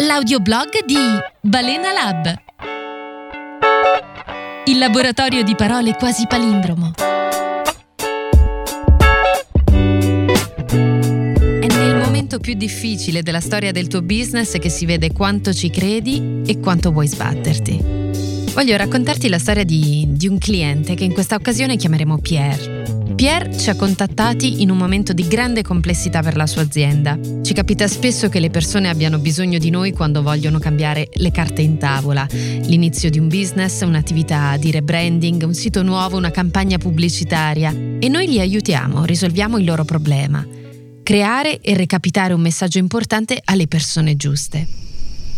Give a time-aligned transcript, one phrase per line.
[0.00, 0.96] l'audioblog di
[1.40, 2.32] Balena Lab.
[4.66, 6.92] Il laboratorio di parole quasi palindromo.
[9.64, 15.68] È nel momento più difficile della storia del tuo business che si vede quanto ci
[15.68, 17.82] credi e quanto vuoi sbatterti.
[18.52, 22.97] Voglio raccontarti la storia di, di un cliente che in questa occasione chiameremo Pierre.
[23.18, 27.18] Pierre ci ha contattati in un momento di grande complessità per la sua azienda.
[27.42, 31.60] Ci capita spesso che le persone abbiano bisogno di noi quando vogliono cambiare le carte
[31.60, 37.74] in tavola, l'inizio di un business, un'attività di rebranding, un sito nuovo, una campagna pubblicitaria
[37.98, 40.46] e noi li aiutiamo, risolviamo il loro problema.
[41.02, 44.87] Creare e recapitare un messaggio importante alle persone giuste.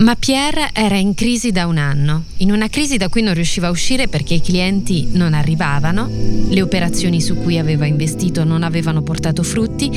[0.00, 3.66] Ma Pierre era in crisi da un anno, in una crisi da cui non riusciva
[3.66, 6.08] a uscire perché i clienti non arrivavano,
[6.48, 9.90] le operazioni su cui aveva investito non avevano portato frutti,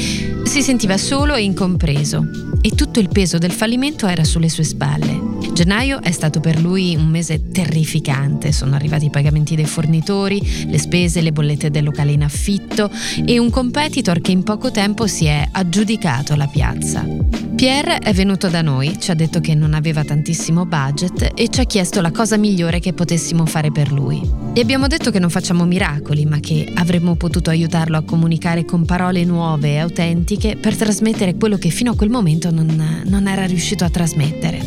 [0.44, 2.22] si sentiva solo e incompreso
[2.60, 5.18] e tutto il peso del fallimento era sulle sue spalle.
[5.54, 10.80] Gennaio è stato per lui un mese terrificante, sono arrivati i pagamenti dei fornitori, le
[10.80, 12.92] spese, le bollette del locale in affitto
[13.24, 17.43] e un competitor che in poco tempo si è aggiudicato la piazza.
[17.64, 21.62] Pierre è venuto da noi, ci ha detto che non aveva tantissimo budget e ci
[21.62, 24.20] ha chiesto la cosa migliore che potessimo fare per lui.
[24.54, 28.84] Gli abbiamo detto che non facciamo miracoli, ma che avremmo potuto aiutarlo a comunicare con
[28.84, 33.46] parole nuove e autentiche per trasmettere quello che fino a quel momento non, non era
[33.46, 34.60] riuscito a trasmettere.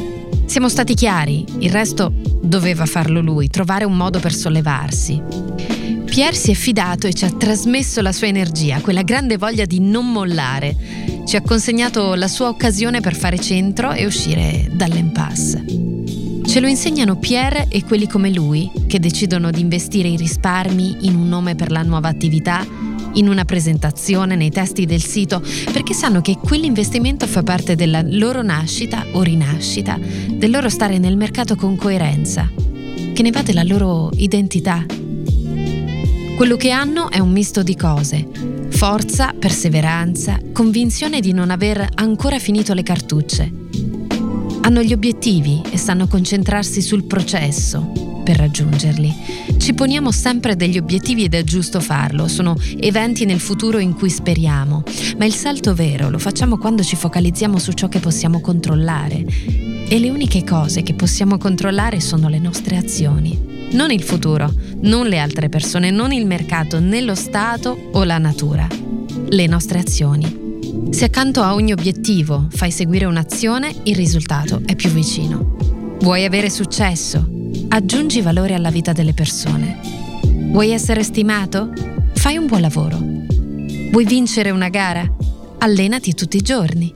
[0.46, 2.10] Siamo stati chiari, il resto
[2.40, 5.22] doveva farlo lui, trovare un modo per sollevarsi.
[6.06, 9.80] Pierre si è fidato e ci ha trasmesso la sua energia, quella grande voglia di
[9.80, 10.74] non mollare.
[11.26, 15.64] Ci ha consegnato la sua occasione per fare centro e uscire dall'impasse.
[16.46, 21.16] Ce lo insegnano Pierre e quelli come lui, che decidono di investire i risparmi in
[21.16, 22.64] un nome per la nuova attività
[23.14, 28.42] in una presentazione, nei testi del sito, perché sanno che quell'investimento fa parte della loro
[28.42, 29.98] nascita o rinascita,
[30.30, 32.48] del loro stare nel mercato con coerenza,
[33.12, 34.86] che ne va della loro identità.
[36.36, 38.28] Quello che hanno è un misto di cose,
[38.68, 43.50] forza, perseveranza, convinzione di non aver ancora finito le cartucce.
[44.60, 47.90] Hanno gli obiettivi e sanno concentrarsi sul processo,
[48.22, 49.14] per raggiungerli.
[49.56, 54.10] Ci poniamo sempre degli obiettivi ed è giusto farlo, sono eventi nel futuro in cui
[54.10, 54.82] speriamo,
[55.16, 59.24] ma il salto vero lo facciamo quando ci focalizziamo su ciò che possiamo controllare.
[59.88, 63.55] E le uniche cose che possiamo controllare sono le nostre azioni.
[63.72, 68.18] Non il futuro, non le altre persone, non il mercato, né lo Stato o la
[68.18, 68.66] natura.
[69.28, 70.44] Le nostre azioni.
[70.90, 75.56] Se accanto a ogni obiettivo fai seguire un'azione, il risultato è più vicino.
[76.00, 77.28] Vuoi avere successo?
[77.68, 79.78] Aggiungi valore alla vita delle persone.
[80.22, 81.72] Vuoi essere stimato?
[82.14, 82.98] Fai un buon lavoro.
[83.90, 85.06] Vuoi vincere una gara?
[85.58, 86.94] Allenati tutti i giorni.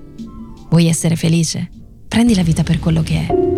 [0.68, 1.68] Vuoi essere felice?
[2.06, 3.49] Prendi la vita per quello che è.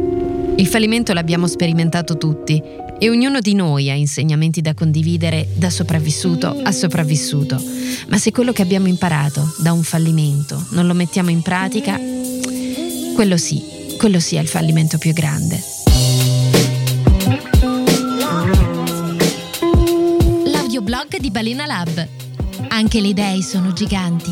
[0.62, 2.62] Il fallimento l'abbiamo sperimentato tutti
[3.00, 7.60] e ognuno di noi ha insegnamenti da condividere da sopravvissuto a sopravvissuto.
[8.06, 11.98] Ma se quello che abbiamo imparato da un fallimento non lo mettiamo in pratica,
[13.16, 13.60] quello sì,
[13.98, 15.60] quello sì è il fallimento più grande.
[20.82, 22.06] blog di Balena Lab.
[22.68, 24.30] Anche le idee sono giganti.